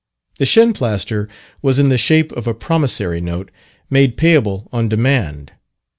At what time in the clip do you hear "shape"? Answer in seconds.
1.99-2.31